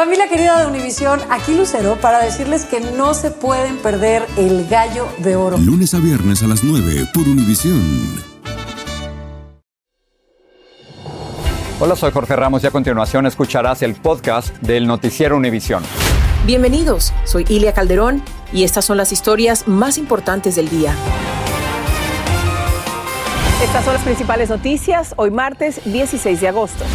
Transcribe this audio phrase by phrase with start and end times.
[0.00, 5.06] Familia querida de Univisión, aquí Lucero para decirles que no se pueden perder el gallo
[5.18, 5.58] de oro.
[5.58, 7.82] Lunes a viernes a las 9 por Univisión.
[11.78, 15.82] Hola, soy Jorge Ramos y a continuación escucharás el podcast del Noticiero Univisión.
[16.46, 18.22] Bienvenidos, soy Ilia Calderón
[18.54, 20.94] y estas son las historias más importantes del día.
[23.62, 26.86] Estas son las principales noticias hoy martes 16 de agosto.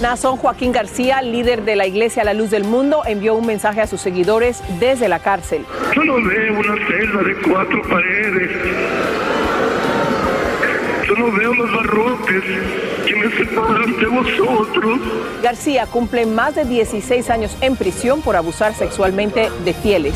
[0.00, 3.86] Nazón Joaquín García, líder de la Iglesia La Luz del Mundo, envió un mensaje a
[3.86, 5.64] sus seguidores desde la cárcel.
[5.94, 8.50] Yo no veo una celda de cuatro paredes.
[11.08, 12.44] Yo no veo los barrotes
[13.06, 15.00] que me separan de vosotros.
[15.42, 20.14] García cumple más de 16 años en prisión por abusar sexualmente de fieles.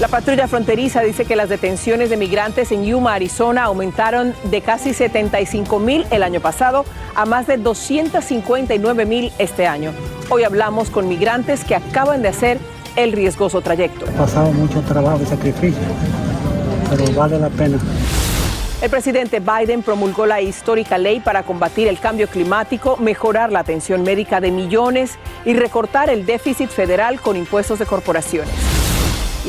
[0.00, 4.94] La patrulla fronteriza dice que las detenciones de migrantes en Yuma, Arizona, aumentaron de casi
[4.94, 6.84] 75 mil el año pasado
[7.16, 9.92] a más de 259 mil este año.
[10.30, 12.58] Hoy hablamos con migrantes que acaban de hacer
[12.94, 14.06] el riesgoso trayecto.
[14.06, 15.82] He pasado mucho trabajo y sacrificio,
[16.90, 17.78] pero vale la pena.
[18.80, 24.04] El presidente Biden promulgó la histórica ley para combatir el cambio climático, mejorar la atención
[24.04, 28.77] médica de millones y recortar el déficit federal con impuestos de corporaciones.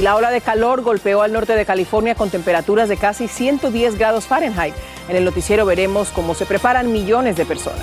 [0.01, 4.27] La ola de calor golpeó al norte de California con temperaturas de casi 110 grados
[4.27, 4.73] Fahrenheit.
[5.09, 7.81] En el noticiero veremos cómo se preparan millones de personas.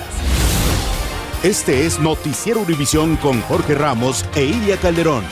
[1.43, 5.25] Este es Noticiero Univisión con Jorge Ramos e Ilia Calderón.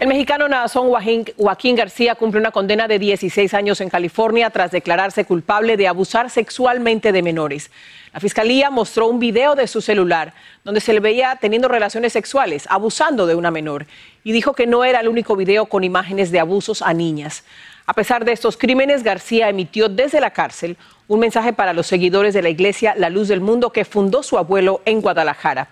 [0.00, 5.24] El mexicano Nazón Joaquín García cumple una condena de 16 años en California tras declararse
[5.24, 7.70] culpable de abusar sexualmente de menores.
[8.12, 10.34] La fiscalía mostró un video de su celular
[10.64, 13.86] donde se le veía teniendo relaciones sexuales, abusando de una menor,
[14.24, 17.44] y dijo que no era el único video con imágenes de abusos a niñas.
[17.86, 22.34] A pesar de estos crímenes, García emitió desde la cárcel un mensaje para los seguidores
[22.34, 25.68] de la iglesia La Luz del Mundo que fundó su abuelo en Guadalajara.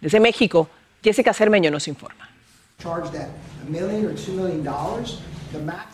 [0.00, 0.70] Desde México,
[1.04, 2.25] Jessica Cermeño nos informa.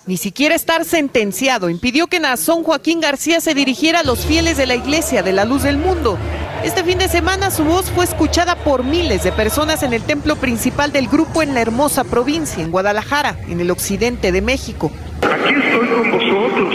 [0.07, 4.67] Ni siquiera estar sentenciado impidió que Nazón Joaquín García se dirigiera a los fieles de
[4.67, 6.19] la Iglesia de la Luz del Mundo.
[6.65, 10.37] Este fin de semana su voz fue escuchada por miles de personas en el templo
[10.37, 14.91] principal del grupo en la hermosa provincia, en Guadalajara, en el occidente de México.
[15.23, 16.75] Aquí estoy con vosotros,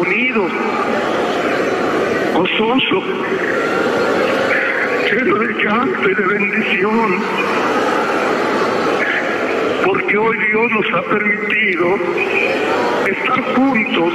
[0.00, 0.52] unidos,
[2.34, 3.02] gozoso,
[5.12, 7.77] lleno de canto y de bendición
[9.84, 11.96] porque hoy Dios nos ha permitido
[13.06, 14.12] estar juntos.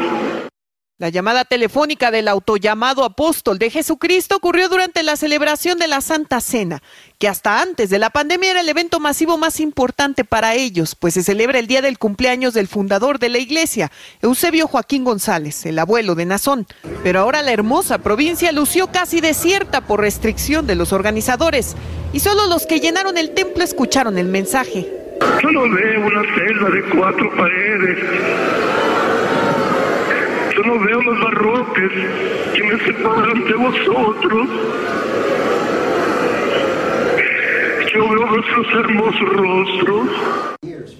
[0.99, 6.39] La llamada telefónica del autollamado apóstol de Jesucristo ocurrió durante la celebración de la Santa
[6.39, 6.81] Cena,
[7.19, 11.15] que hasta antes de la pandemia era el evento masivo más importante para ellos, pues
[11.15, 13.91] se celebra el día del cumpleaños del fundador de la iglesia,
[14.21, 16.67] Eusebio Joaquín González, el abuelo de Nazón.
[17.03, 21.75] Pero ahora la hermosa provincia lució casi desierta por restricción de los organizadores,
[22.13, 25.02] y solo los que llenaron el templo escucharon el mensaje.
[25.41, 27.97] Yo no veo una celda de cuatro paredes.
[30.55, 31.91] Yo no veo los barrotes
[32.53, 34.49] que me separan de vosotros.
[37.93, 40.09] Yo veo vuestros hermosos rostros.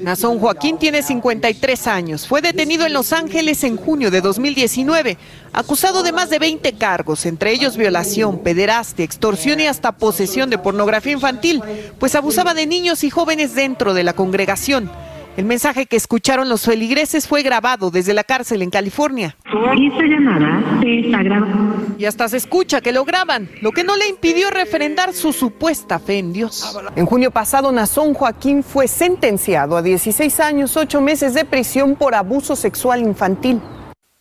[0.03, 2.27] Nazón Joaquín tiene 53 años.
[2.27, 5.17] Fue detenido en Los Ángeles en junio de 2019,
[5.53, 10.57] acusado de más de 20 cargos, entre ellos violación, pederastia, extorsión y hasta posesión de
[10.57, 11.63] pornografía infantil,
[11.99, 14.91] pues abusaba de niños y jóvenes dentro de la congregación.
[15.35, 19.35] El mensaje que escucharon los feligreses fue grabado desde la cárcel en California.
[19.45, 21.75] Esta llamada se está grabando.
[21.97, 25.97] Y hasta se escucha que lo graban, lo que no le impidió refrendar su supuesta
[25.97, 26.77] fe en Dios.
[26.95, 32.13] En junio pasado, Nazón Joaquín fue sentenciado a 16 años, 8 meses de prisión por
[32.13, 33.59] abuso sexual infantil.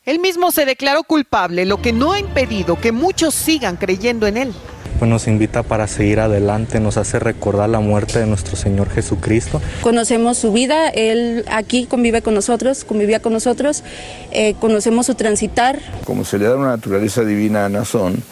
[0.05, 4.39] Él mismo se declaró culpable, lo que no ha impedido que muchos sigan creyendo en
[4.39, 4.55] él
[5.03, 9.61] pues nos invita para seguir adelante, nos hace recordar la muerte de nuestro Señor Jesucristo.
[9.81, 13.83] Conocemos su vida, Él aquí convive con nosotros, convivía con nosotros,
[14.31, 15.81] eh, conocemos su transitar.
[16.05, 18.23] Como se le da una naturaleza divina a Nazón,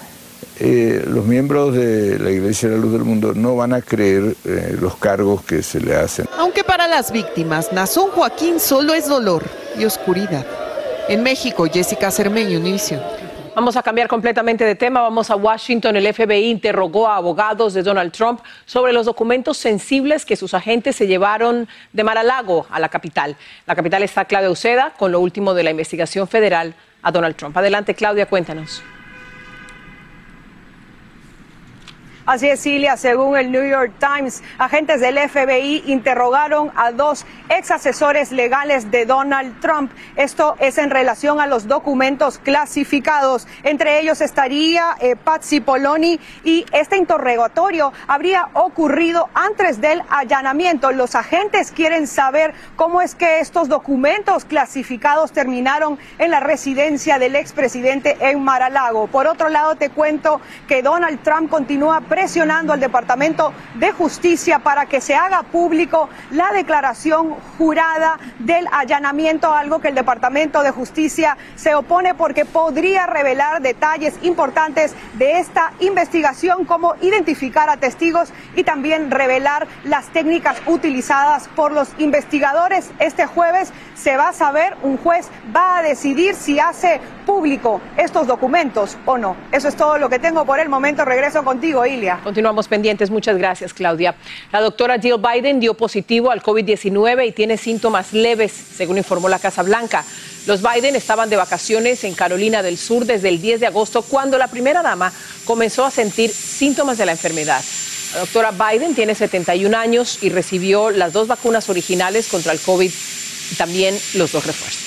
[0.61, 4.37] eh, los miembros de la Iglesia de la Luz del Mundo no van a creer
[4.45, 6.27] eh, los cargos que se le hacen.
[6.39, 9.43] Aunque para las víctimas, Nazón Joaquín solo es dolor
[9.77, 10.47] y oscuridad.
[11.09, 13.01] En México, Jessica Cermeño, Univision.
[13.55, 15.01] Vamos a cambiar completamente de tema.
[15.01, 15.97] Vamos a Washington.
[15.97, 20.95] El FBI interrogó a abogados de Donald Trump sobre los documentos sensibles que sus agentes
[20.95, 23.37] se llevaron de Mar-a-Lago a la capital.
[23.67, 27.57] La capital está Claudia Uceda con lo último de la investigación federal a Donald Trump.
[27.57, 28.83] Adelante, Claudia, cuéntanos.
[32.31, 37.73] Así es, Cilia, según el New York Times, agentes del FBI interrogaron a dos ex
[37.73, 39.91] asesores legales de Donald Trump.
[40.15, 43.49] Esto es en relación a los documentos clasificados.
[43.65, 50.93] Entre ellos estaría eh, Patsy Poloni y este interrogatorio habría ocurrido antes del allanamiento.
[50.93, 57.35] Los agentes quieren saber cómo es que estos documentos clasificados terminaron en la residencia del
[57.35, 59.09] expresidente en Maralago.
[59.09, 64.85] Por otro lado, te cuento que Donald Trump continúa presionando al Departamento de Justicia para
[64.85, 71.39] que se haga público la declaración jurada del allanamiento, algo que el Departamento de Justicia
[71.57, 78.65] se opone porque podría revelar detalles importantes de esta investigación, como identificar a testigos y
[78.65, 82.91] también revelar las técnicas utilizadas por los investigadores.
[82.99, 88.27] Este jueves se va a saber, un juez va a decidir si hace público estos
[88.27, 89.37] documentos o no.
[89.53, 91.05] Eso es todo lo que tengo por el momento.
[91.05, 92.10] Regreso contigo, Ilia.
[92.19, 93.11] Continuamos pendientes.
[93.11, 94.15] Muchas gracias, Claudia.
[94.53, 99.39] La doctora Jill Biden dio positivo al COVID-19 y tiene síntomas leves, según informó la
[99.39, 100.05] Casa Blanca.
[100.47, 104.39] Los Biden estaban de vacaciones en Carolina del Sur desde el 10 de agosto, cuando
[104.39, 105.13] la primera dama
[105.45, 107.63] comenzó a sentir síntomas de la enfermedad.
[108.15, 112.91] La doctora Biden tiene 71 años y recibió las dos vacunas originales contra el COVID
[113.53, 114.80] y también los dos refuerzos.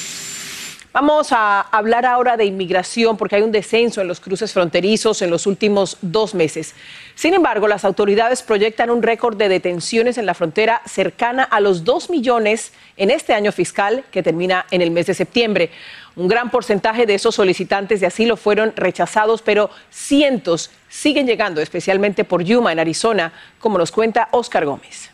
[0.94, 5.32] Vamos a hablar ahora de inmigración porque hay un descenso en los cruces fronterizos en
[5.32, 6.76] los últimos dos meses.
[7.16, 11.84] Sin embargo, las autoridades proyectan un récord de detenciones en la frontera cercana a los
[11.84, 15.72] 2 millones en este año fiscal que termina en el mes de septiembre.
[16.16, 22.24] Un gran porcentaje de esos solicitantes de asilo fueron rechazados, pero cientos siguen llegando, especialmente
[22.24, 25.13] por Yuma, en Arizona, como nos cuenta Oscar Gómez.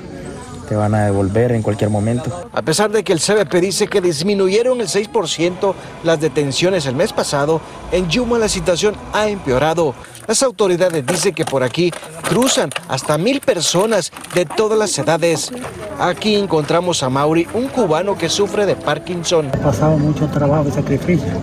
[0.70, 2.48] te van a devolver en cualquier momento.
[2.54, 5.74] A pesar de que el CBP dice que disminuyeron el 6%
[6.04, 7.60] las detenciones el mes pasado,
[7.92, 9.96] en Yuma la situación ha empeorado.
[10.28, 11.92] Las autoridades dicen que por aquí
[12.30, 15.52] cruzan hasta mil personas de todas las edades.
[16.00, 19.48] Aquí encontramos a Mauri, un cubano que sufre de Parkinson.
[19.48, 21.34] He pasado mucho trabajo y sacrificio,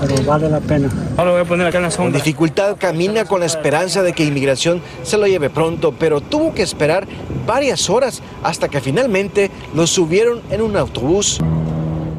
[0.00, 0.88] pero vale la pena.
[1.16, 4.24] Ahora voy a poner acá en la Con dificultad camina con la esperanza de que
[4.24, 7.06] inmigración se lo lleve pronto, pero tuvo que esperar
[7.46, 11.40] varias horas hasta que finalmente lo subieron en un autobús.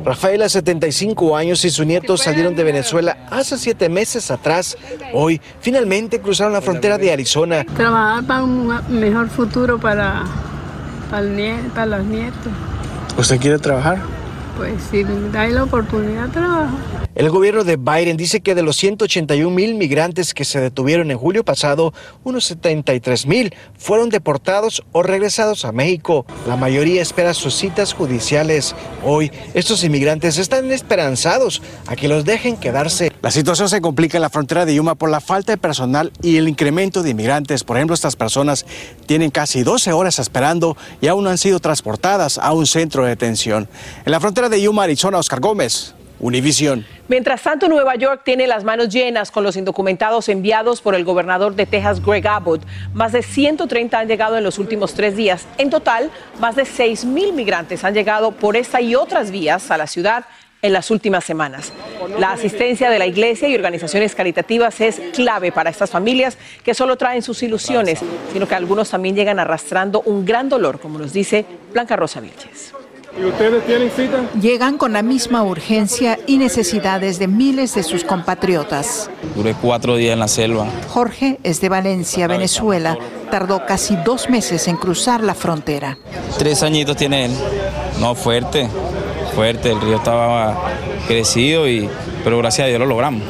[0.03, 4.77] Rafaela, 75 años, y su nieto salieron de Venezuela hace siete meses atrás.
[5.13, 7.63] Hoy finalmente cruzaron la frontera de Arizona.
[7.75, 10.23] Trabajar para un mejor futuro para,
[11.09, 12.51] para, el nie- para los nietos.
[13.17, 13.97] ¿Usted quiere trabajar?
[14.57, 16.77] Pues si da la oportunidad, trabajo.
[17.15, 21.17] El gobierno de Biden dice que de los 181 mil migrantes que se detuvieron en
[21.17, 21.93] julio pasado,
[22.25, 26.25] unos 73 mil fueron deportados o regresados a México.
[26.45, 28.75] La mayoría espera sus citas judiciales.
[29.01, 33.13] Hoy, estos inmigrantes están esperanzados a que los dejen quedarse.
[33.21, 36.35] La situación se complica en la frontera de Yuma por la falta de personal y
[36.35, 37.63] el incremento de inmigrantes.
[37.63, 38.65] Por ejemplo, estas personas
[39.05, 43.11] tienen casi 12 horas esperando y aún no han sido transportadas a un centro de
[43.11, 43.69] detención.
[44.05, 46.85] En la frontera de Yuma, Arizona, Oscar Gómez, Univisión.
[47.07, 51.55] Mientras tanto, Nueva York tiene las manos llenas con los indocumentados enviados por el gobernador
[51.55, 52.65] de Texas, Greg Abbott.
[52.93, 55.45] Más de 130 han llegado en los últimos tres días.
[55.57, 59.77] En total, más de 6 mil migrantes han llegado por esta y otras vías a
[59.77, 60.25] la ciudad
[60.61, 61.71] en las últimas semanas.
[62.19, 66.97] La asistencia de la iglesia y organizaciones caritativas es clave para estas familias que solo
[66.97, 67.99] traen sus ilusiones,
[68.33, 72.73] sino que algunos también llegan arrastrando un gran dolor, como nos dice Blanca Rosa Vilches.
[73.17, 74.29] ¿Y ustedes tienen cita?
[74.39, 79.09] Llegan con la misma urgencia y necesidades de miles de sus compatriotas.
[79.35, 80.67] Duré cuatro días en la selva.
[80.89, 82.97] Jorge es de Valencia, Venezuela.
[83.31, 85.97] Tardó casi dos meses en cruzar la frontera.
[86.37, 87.31] Tres añitos tiene él.
[88.01, 88.67] No, fuerte,
[89.33, 89.71] fuerte.
[89.71, 90.57] El río estaba
[91.07, 91.89] crecido, y,
[92.23, 93.23] pero gracias a Dios lo logramos.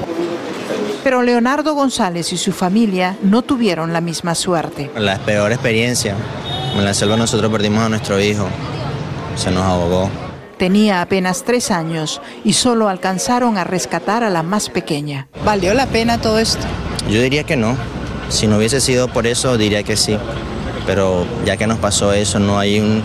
[1.03, 4.89] Pero Leonardo González y su familia no tuvieron la misma suerte.
[4.97, 6.15] La peor experiencia.
[6.75, 8.47] En la selva nosotros perdimos a nuestro hijo.
[9.35, 10.09] Se nos ahogó.
[10.57, 15.27] Tenía apenas tres años y solo alcanzaron a rescatar a la más pequeña.
[15.43, 16.65] ¿Valió la pena todo esto?
[17.09, 17.75] Yo diría que no.
[18.29, 20.17] Si no hubiese sido por eso, diría que sí.
[20.85, 23.03] Pero ya que nos pasó eso, no hay un-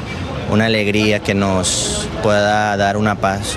[0.50, 3.56] una alegría que nos pueda dar una paz.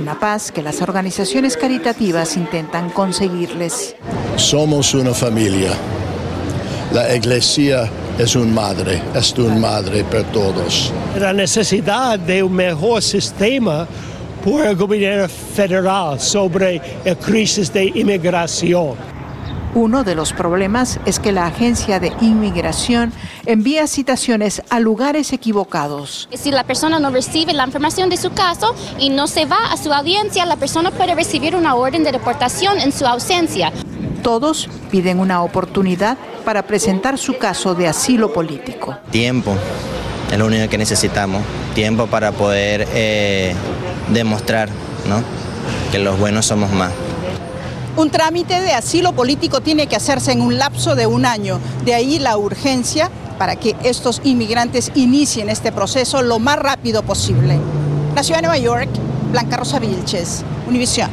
[0.00, 3.94] Una paz que las organizaciones caritativas intentan conseguirles.
[4.36, 5.70] somos una familia.
[6.92, 10.92] La iglesia es un madre, es una madre para todos.
[11.18, 13.88] La necesidad de un mejor sistema
[14.44, 18.94] por el gobierno federal sobre la crisis de inmigración.
[19.74, 23.12] Uno de los problemas es que la agencia de inmigración
[23.46, 26.28] envía citaciones a lugares equivocados.
[26.34, 29.76] Si la persona no recibe la información de su caso y no se va a
[29.76, 33.72] su audiencia, la persona puede recibir una orden de deportación en su ausencia.
[34.22, 38.96] Todos piden una oportunidad para presentar su caso de asilo político.
[39.10, 39.54] Tiempo
[40.30, 41.42] es lo único que necesitamos.
[41.74, 43.54] Tiempo para poder eh,
[44.12, 44.68] demostrar
[45.08, 45.22] ¿no?
[45.90, 46.92] que los buenos somos más.
[47.96, 51.58] Un trámite de asilo político tiene que hacerse en un lapso de un año.
[51.84, 57.58] De ahí la urgencia para que estos inmigrantes inicien este proceso lo más rápido posible.
[58.14, 58.88] La ciudad de Nueva York,
[59.32, 61.10] Blanca Rosa Vilches, Univisión.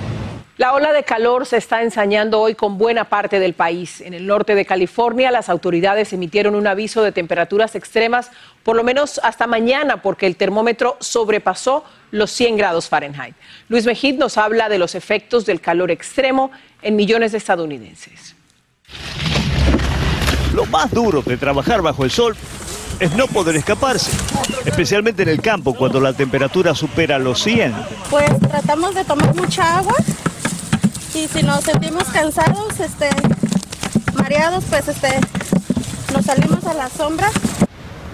[0.57, 4.01] La ola de calor se está ensañando hoy con buena parte del país.
[4.01, 8.31] En el norte de California, las autoridades emitieron un aviso de temperaturas extremas
[8.63, 13.35] por lo menos hasta mañana, porque el termómetro sobrepasó los 100 grados Fahrenheit.
[13.69, 16.49] Luis Mejid nos habla de los efectos del calor extremo
[16.81, 18.35] en millones de estadounidenses.
[20.55, 22.35] Lo más duro de trabajar bajo el sol
[22.99, 24.11] es no poder escaparse,
[24.65, 27.75] especialmente en el campo cuando la temperatura supera los 100.
[28.09, 29.93] Pues tratamos de tomar mucha agua
[31.17, 33.09] y si nos sentimos cansados, este,
[34.13, 35.09] mareados, pues este,
[36.13, 37.31] nos salimos a la sombra.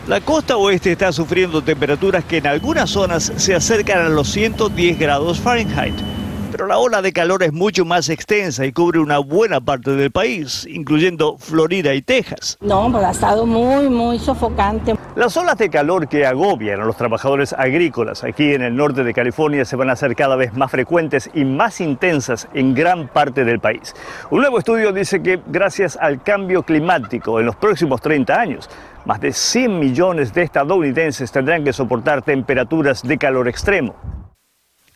[0.08, 5.00] La costa oeste está sufriendo temperaturas que en algunas zonas se acercan a los 110
[5.00, 5.96] grados Fahrenheit.
[6.54, 10.12] Pero la ola de calor es mucho más extensa y cubre una buena parte del
[10.12, 12.60] país, incluyendo Florida y Texas.
[12.62, 14.94] No, pues ha estado muy, muy sofocante.
[15.16, 19.16] Las olas de calor que agobian a los trabajadores agrícolas aquí en el norte de
[19.16, 23.46] California se van a hacer cada vez más frecuentes y más intensas en gran parte
[23.46, 23.96] del país.
[24.30, 28.70] Un nuevo estudio dice que gracias al cambio climático en los próximos 30 años,
[29.06, 33.96] más de 100 millones de estadounidenses tendrán que soportar temperaturas de calor extremo.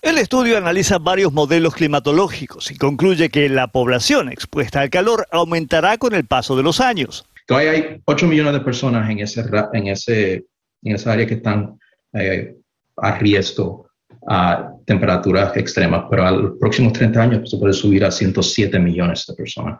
[0.02, 5.98] El estudio analiza varios modelos climatológicos y concluye que la población expuesta al calor aumentará
[5.98, 7.26] con el paso de los años.
[7.48, 10.46] Todavía hay 8 millones de personas en, ese, en, ese,
[10.84, 11.80] en esa área que están
[12.14, 12.56] eh,
[12.98, 13.88] a riesgo
[14.30, 19.26] a temperaturas extremas, pero a los próximos 30 años se puede subir a 107 millones
[19.26, 19.80] de personas.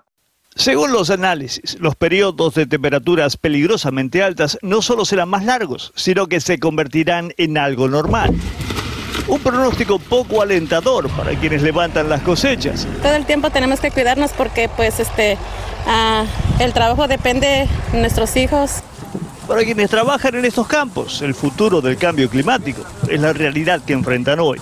[0.56, 6.28] Según los análisis, los periodos de temperaturas peligrosamente altas no solo serán más largos, sino
[6.28, 8.34] que se convertirán en algo normal.
[9.28, 12.88] Un pronóstico poco alentador para quienes levantan las cosechas.
[13.02, 15.38] Todo el tiempo tenemos que cuidarnos porque pues este
[15.88, 16.26] ah,
[16.60, 18.84] el trabajo depende de nuestros hijos.
[19.48, 23.94] Para quienes trabajan en estos campos, el futuro del cambio climático es la realidad que
[23.94, 24.60] enfrentan hoy.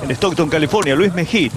[0.00, 1.50] En Stockton, California, Luis Mejía,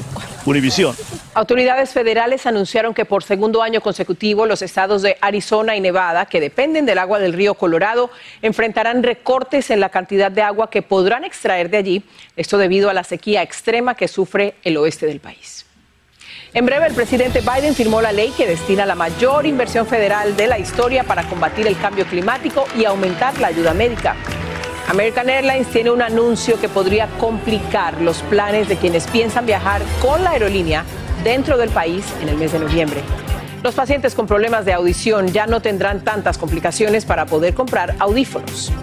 [0.45, 0.95] Univisión.
[1.35, 6.41] Autoridades federales anunciaron que por segundo año consecutivo los estados de Arizona y Nevada, que
[6.41, 8.09] dependen del agua del río Colorado,
[8.41, 12.03] enfrentarán recortes en la cantidad de agua que podrán extraer de allí,
[12.35, 15.67] esto debido a la sequía extrema que sufre el oeste del país.
[16.53, 20.48] En breve, el presidente Biden firmó la ley que destina la mayor inversión federal de
[20.48, 24.17] la historia para combatir el cambio climático y aumentar la ayuda médica.
[24.89, 30.25] American Airlines tiene un anuncio que podría complicar los planes de quienes piensan viajar con
[30.25, 30.84] la aerolínea
[31.24, 33.00] dentro del país en el mes de noviembre.
[33.63, 38.74] Los pacientes con problemas de audición ya no tendrán tantas complicaciones para poder comprar audífonos.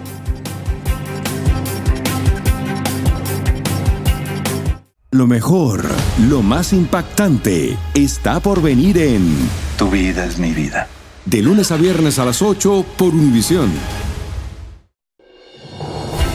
[5.11, 5.83] Lo mejor,
[6.27, 10.87] lo más impactante, está por venir en Tu vida es mi vida.
[11.23, 13.71] De lunes a viernes a las 8 por Univisión.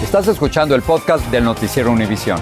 [0.03, 2.41] Estás escuchando el podcast del noticiero Univisión.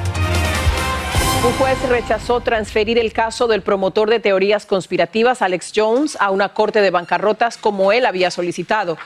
[1.44, 6.50] Un juez rechazó transferir el caso del promotor de teorías conspirativas, Alex Jones, a una
[6.50, 8.98] corte de bancarrotas como él había solicitado.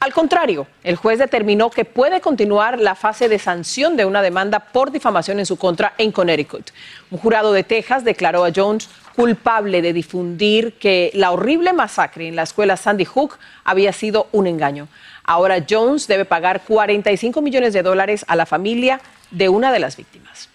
[0.00, 4.60] Al contrario, el juez determinó que puede continuar la fase de sanción de una demanda
[4.60, 6.70] por difamación en su contra en Connecticut.
[7.10, 12.36] Un jurado de Texas declaró a Jones culpable de difundir que la horrible masacre en
[12.36, 14.88] la escuela Sandy Hook había sido un engaño.
[15.22, 19.96] Ahora Jones debe pagar 45 millones de dólares a la familia de una de las
[19.96, 20.50] víctimas.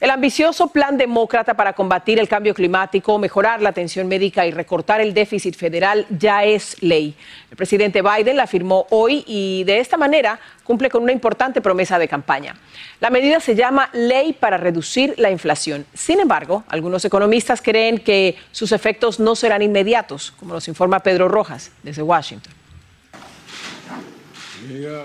[0.00, 5.02] El ambicioso plan demócrata para combatir el cambio climático, mejorar la atención médica y recortar
[5.02, 7.14] el déficit federal ya es ley.
[7.50, 11.98] El presidente Biden la firmó hoy y de esta manera cumple con una importante promesa
[11.98, 12.56] de campaña.
[12.98, 15.84] La medida se llama Ley para reducir la inflación.
[15.92, 21.28] Sin embargo, algunos economistas creen que sus efectos no serán inmediatos, como nos informa Pedro
[21.28, 22.54] Rojas desde Washington.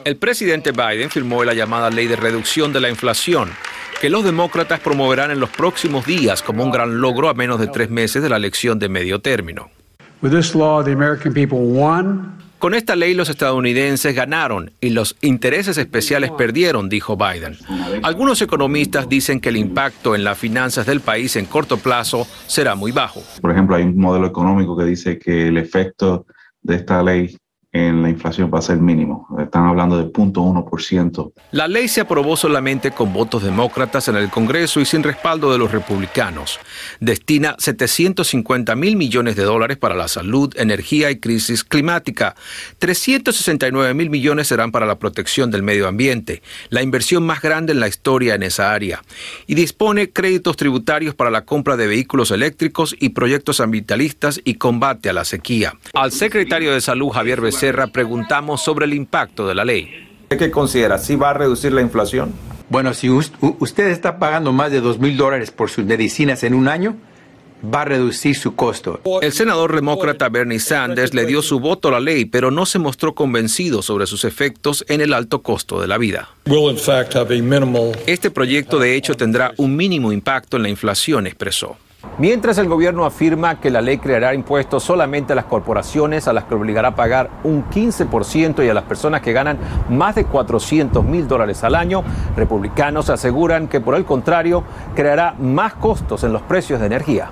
[0.05, 3.51] El presidente Biden firmó la llamada Ley de Reducción de la Inflación
[4.05, 7.65] que los demócratas promoverán en los próximos días como un gran logro a menos de
[7.65, 9.71] tres meses de la elección de medio término.
[12.59, 17.57] Con esta ley los estadounidenses ganaron y los intereses especiales perdieron, dijo Biden.
[18.03, 22.75] Algunos economistas dicen que el impacto en las finanzas del país en corto plazo será
[22.75, 23.23] muy bajo.
[23.41, 26.27] Por ejemplo, hay un modelo económico que dice que el efecto
[26.61, 27.35] de esta ley
[27.75, 29.27] en la inflación va a ser mínimo.
[29.37, 31.33] Están hablando de 0.1%.
[31.51, 35.57] La ley se aprobó solamente con votos demócratas en el Congreso y sin respaldo de
[35.57, 36.57] los republicanos.
[37.01, 42.35] Destina 750 mil millones de dólares para la salud, energía y crisis climática.
[42.79, 47.81] 369 mil millones serán para la protección del medio ambiente, la inversión más grande en
[47.81, 49.01] la historia en esa área.
[49.47, 55.09] Y dispone créditos tributarios para la compra de vehículos eléctricos y proyectos ambientalistas y combate
[55.09, 55.73] a la sequía.
[55.93, 59.89] Al secretario de Salud, Javier Becerra, preguntamos sobre el impacto de la ley.
[60.29, 60.97] ¿Qué considera?
[60.97, 62.33] ¿Sí va a reducir la inflación?
[62.69, 66.67] Bueno, si usted está pagando más de dos mil dólares por sus medicinas en un
[66.67, 66.95] año,
[67.63, 68.99] va a reducir su costo.
[69.21, 72.79] El senador demócrata Bernie Sanders le dio su voto a la ley, pero no se
[72.79, 76.29] mostró convencido sobre sus efectos en el alto costo de la vida.
[78.07, 81.77] Este proyecto de hecho tendrá un mínimo impacto en la inflación, expresó.
[82.17, 86.45] Mientras el gobierno afirma que la ley creará impuestos solamente a las corporaciones, a las
[86.45, 89.57] que obligará a pagar un 15% y a las personas que ganan
[89.89, 92.03] más de 400 mil dólares al año,
[92.37, 94.63] republicanos aseguran que por el contrario
[94.95, 97.29] creará más costos en los precios de energía.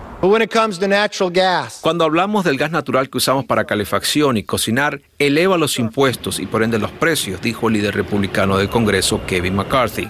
[1.81, 6.45] Cuando hablamos del gas natural que usamos para calefacción y cocinar, eleva los impuestos y
[6.45, 10.09] por ende los precios, dijo el líder republicano del Congreso, Kevin McCarthy.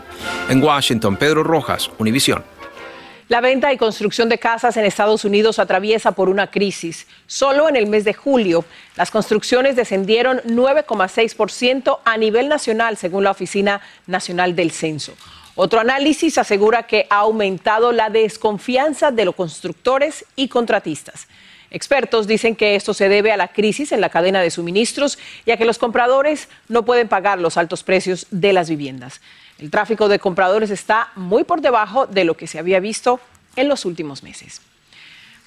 [0.49, 2.43] En Washington, Pedro Rojas, Univisión.
[3.29, 7.07] La venta y construcción de casas en Estados Unidos atraviesa por una crisis.
[7.25, 8.65] Solo en el mes de julio,
[8.97, 15.13] las construcciones descendieron 9,6% a nivel nacional, según la Oficina Nacional del Censo.
[15.55, 21.27] Otro análisis asegura que ha aumentado la desconfianza de los constructores y contratistas.
[21.69, 25.51] Expertos dicen que esto se debe a la crisis en la cadena de suministros y
[25.51, 29.21] a que los compradores no pueden pagar los altos precios de las viviendas.
[29.59, 33.19] El tráfico de compradores está muy por debajo de lo que se había visto
[33.55, 34.61] en los últimos meses.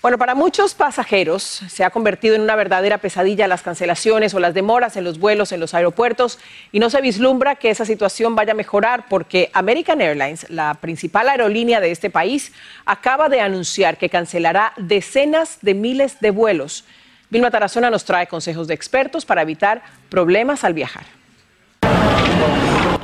[0.03, 4.55] Bueno, para muchos pasajeros se ha convertido en una verdadera pesadilla las cancelaciones o las
[4.55, 6.39] demoras en los vuelos en los aeropuertos
[6.71, 11.29] y no se vislumbra que esa situación vaya a mejorar porque American Airlines, la principal
[11.29, 12.53] aerolínea de este país,
[12.85, 16.85] acaba de anunciar que cancelará decenas de miles de vuelos.
[17.29, 21.07] Vilma Tarazona nos trae consejos de expertos para evitar problemas al viajar.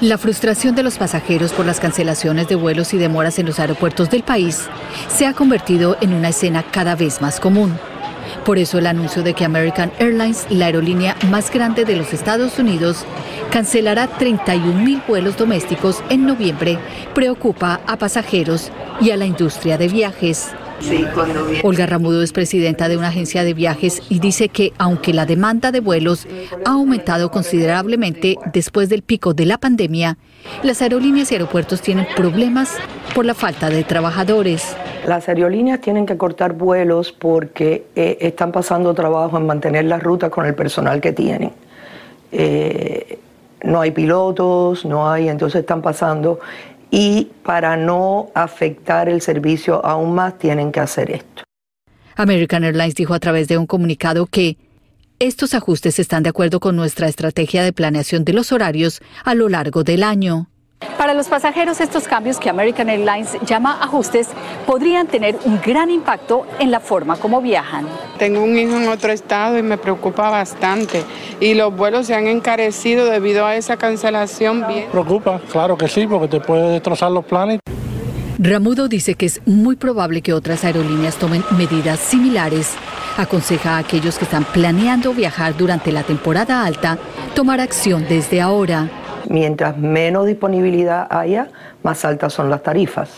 [0.03, 4.11] La frustración de los pasajeros por las cancelaciones de vuelos y demoras en los aeropuertos
[4.11, 4.67] del país
[5.07, 7.79] se ha convertido en una escena cada vez más común.
[8.45, 12.59] Por eso el anuncio de que American Airlines, la aerolínea más grande de los Estados
[12.59, 13.05] Unidos,
[13.53, 16.81] cancelará 31 mil vuelos domésticos en noviembre
[17.15, 20.49] preocupa a pasajeros y a la industria de viajes.
[21.63, 25.71] Olga Ramudo es presidenta de una agencia de viajes y dice que aunque la demanda
[25.71, 26.27] de vuelos
[26.65, 30.19] ha aumentado considerablemente después del pico de la pandemia,
[30.63, 32.77] las aerolíneas y aeropuertos tienen problemas
[33.15, 34.77] por la falta de trabajadores.
[35.07, 40.31] Las aerolíneas tienen que cortar vuelos porque eh, están pasando trabajo en mantener la ruta
[40.31, 41.53] con el personal que tienen.
[42.31, 43.19] Eh,
[43.65, 46.41] no hay pilotos, no hay, entonces están pasando
[46.93, 51.43] y para no afectar el servicio aún más tienen que hacer esto.
[52.17, 54.59] American Airlines dijo a través de un comunicado que
[55.19, 59.49] estos ajustes están de acuerdo con nuestra estrategia de planeación de los horarios a lo
[59.49, 60.51] largo del año.
[60.99, 64.29] Para los pasajeros, estos cambios que American Airlines llama ajustes
[64.67, 67.87] podrían tener un gran impacto en la forma como viajan.
[68.19, 71.03] Tengo un hijo en otro estado y me preocupa bastante.
[71.41, 74.65] Y los vuelos se han encarecido debido a esa cancelación.
[74.69, 74.87] Bien.
[74.91, 77.61] Preocupa, claro que sí, porque te puede destrozar los planes.
[78.39, 82.75] Ramudo dice que es muy probable que otras aerolíneas tomen medidas similares.
[83.17, 86.99] Aconseja a aquellos que están planeando viajar durante la temporada alta
[87.35, 88.89] tomar acción desde ahora.
[89.33, 91.49] Mientras menos disponibilidad haya,
[91.83, 93.09] más altas son las tarifas.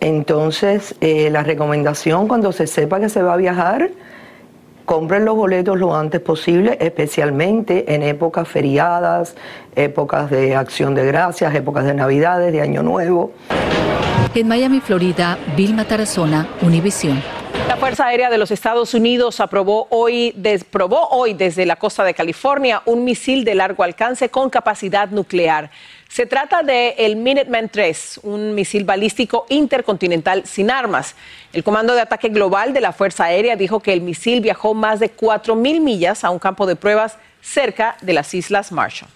[0.00, 3.88] Entonces, eh, la recomendación cuando se sepa que se va a viajar,
[4.84, 9.36] compren los boletos lo antes posible, especialmente en épocas feriadas,
[9.74, 13.32] épocas de acción de gracias, épocas de navidades, de Año Nuevo.
[14.34, 17.22] En Miami, Florida, Vilma Tarazona, Univisión.
[17.66, 20.32] La Fuerza Aérea de los Estados Unidos aprobó hoy,
[21.10, 25.72] hoy desde la costa de California un misil de largo alcance con capacidad nuclear.
[26.08, 31.16] Se trata de el Minuteman III, un misil balístico intercontinental sin armas.
[31.52, 35.00] El Comando de Ataque Global de la Fuerza Aérea dijo que el misil viajó más
[35.00, 39.15] de 4.000 millas a un campo de pruebas cerca de las Islas Marshall.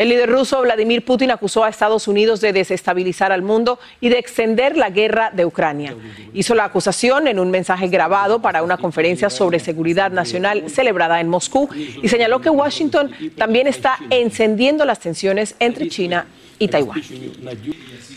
[0.00, 4.18] El líder ruso Vladimir Putin acusó a Estados Unidos de desestabilizar al mundo y de
[4.18, 5.94] extender la guerra de Ucrania.
[6.32, 11.28] Hizo la acusación en un mensaje grabado para una conferencia sobre seguridad nacional celebrada en
[11.28, 11.68] Moscú
[12.02, 16.26] y señaló que Washington también está encendiendo las tensiones entre China
[16.60, 17.02] y Taiwán.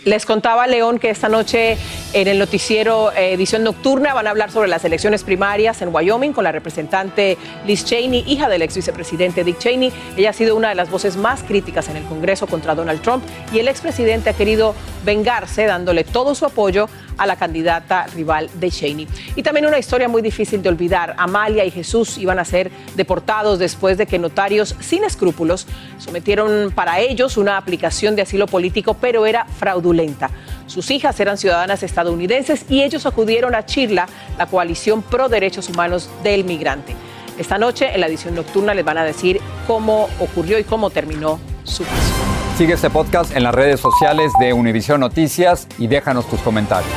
[0.06, 1.78] Les contaba León que esta noche
[2.12, 6.34] en el noticiero eh, edición nocturna van a hablar sobre las elecciones primarias en Wyoming
[6.34, 9.94] con la representante Liz Cheney, hija del ex vicepresidente Dick Cheney.
[10.18, 13.24] Ella ha sido una de las voces más críticas en el Congreso contra Donald Trump
[13.54, 14.76] y el expresidente ha querido
[15.06, 19.08] vengarse dándole todo su apoyo a la candidata rival de Cheney.
[19.36, 21.16] Y también una historia muy difícil de olvidar.
[21.18, 27.00] Amalia y Jesús iban a ser deportados después de que notarios sin escrúpulos sometieron para
[27.00, 30.30] ellos una aplicación de asilo político, pero era fraudulenta.
[30.68, 36.10] Sus hijas eran ciudadanas estadounidenses y ellos acudieron a Chirla, la coalición pro derechos humanos
[36.24, 36.96] del migrante.
[37.38, 41.40] Esta noche en la edición nocturna les van a decir cómo ocurrió y cómo terminó
[41.64, 42.43] su caso.
[42.58, 46.94] Sigue este podcast en las redes sociales de Univision Noticias y déjanos tus comentarios.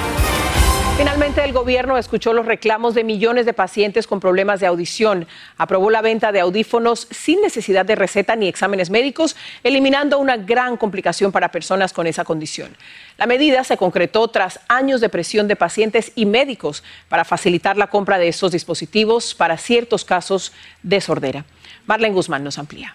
[0.99, 5.27] Finalmente, el gobierno escuchó los reclamos de millones de pacientes con problemas de audición.
[5.57, 10.77] Aprobó la venta de audífonos sin necesidad de receta ni exámenes médicos, eliminando una gran
[10.77, 12.77] complicación para personas con esa condición.
[13.17, 17.87] La medida se concretó tras años de presión de pacientes y médicos para facilitar la
[17.87, 21.47] compra de estos dispositivos para ciertos casos de sordera.
[21.87, 22.95] Marlene Guzmán nos amplía.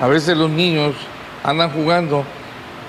[0.00, 0.94] A veces los niños
[1.44, 2.24] andan jugando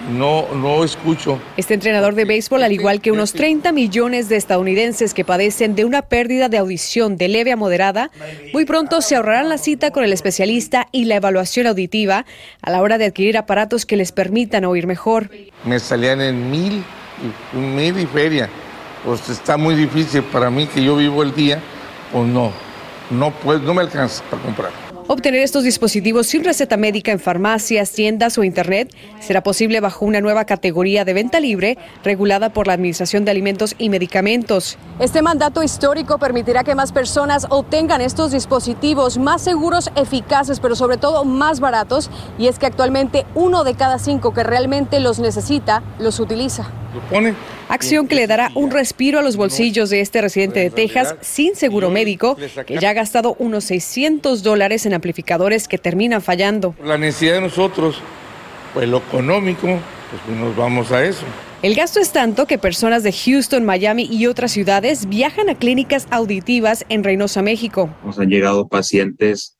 [0.09, 1.39] no, no escucho.
[1.57, 5.85] Este entrenador de béisbol, al igual que unos 30 millones de estadounidenses que padecen de
[5.85, 8.11] una pérdida de audición de leve a moderada,
[8.53, 12.25] muy pronto se ahorrarán la cita con el especialista y la evaluación auditiva
[12.61, 15.29] a la hora de adquirir aparatos que les permitan oír mejor.
[15.63, 16.83] Me salían en mil,
[17.53, 18.49] mil y feria.
[19.03, 21.59] Pues está muy difícil para mí que yo vivo el día,
[22.11, 22.51] pues no,
[23.11, 24.84] no, pues, no me alcanza para comprar.
[25.07, 30.19] Obtener estos dispositivos sin receta médica en farmacias, tiendas o internet será posible bajo una
[30.19, 34.79] nueva categoría de venta libre regulada por la Administración de Alimentos y Medicamentos.
[34.97, 40.97] Este mandato histórico permitirá que más personas obtengan estos dispositivos más seguros, eficaces, pero sobre
[40.97, 42.09] todo más baratos.
[42.39, 46.67] Y es que actualmente uno de cada cinco que realmente los necesita los utiliza.
[47.69, 51.55] Acción que le dará un respiro a los bolsillos de este residente de Texas sin
[51.55, 56.75] seguro médico, que ya ha gastado unos 600 dólares en amplificadores que terminan fallando.
[56.83, 57.99] La necesidad de nosotros,
[58.73, 61.25] pues lo económico, pues nos vamos a eso.
[61.61, 66.07] El gasto es tanto que personas de Houston, Miami y otras ciudades viajan a clínicas
[66.11, 67.89] auditivas en Reynosa, México.
[68.03, 69.57] Nos han llegado pacientes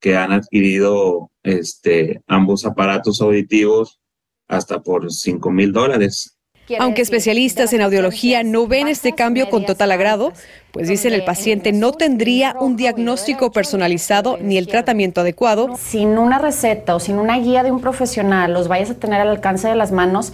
[0.00, 3.98] que han adquirido este, ambos aparatos auditivos
[4.46, 6.37] hasta por 5 mil dólares.
[6.78, 10.32] Aunque especialistas en audiología no ven este cambio con total agrado,
[10.72, 15.76] pues dicen el paciente no tendría un diagnóstico personalizado ni el tratamiento adecuado.
[15.78, 19.28] Sin una receta o sin una guía de un profesional, los vayas a tener al
[19.28, 20.32] alcance de las manos,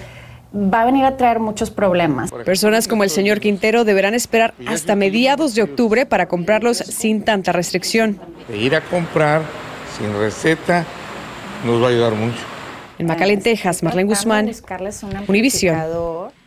[0.54, 2.30] va a venir a traer muchos problemas.
[2.44, 7.52] Personas como el señor Quintero deberán esperar hasta mediados de octubre para comprarlos sin tanta
[7.52, 8.20] restricción.
[8.52, 9.42] ir a comprar
[9.98, 10.84] sin receta
[11.64, 12.53] nos va a ayudar mucho.
[12.98, 14.50] En McAllen, Texas, Marlene Guzmán,
[15.26, 15.76] Univision.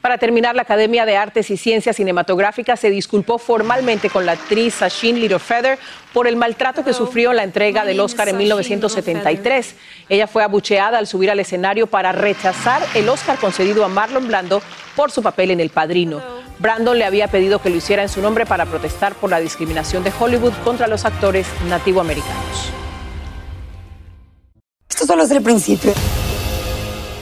[0.01, 4.75] Para terminar, la Academia de Artes y Ciencias Cinematográficas se disculpó formalmente con la actriz
[4.75, 5.77] Sasheen Littlefeather
[6.13, 9.75] por el maltrato que sufrió en la entrega del Oscar en 1973.
[10.07, 14.61] Ella fue abucheada al subir al escenario para rechazar el Oscar concedido a Marlon Brando
[14.95, 16.21] por su papel en El Padrino.
[16.59, 20.03] Brandon le había pedido que lo hiciera en su nombre para protestar por la discriminación
[20.03, 22.71] de Hollywood contra los actores nativoamericanos.
[24.89, 25.93] Esto solo es el principio.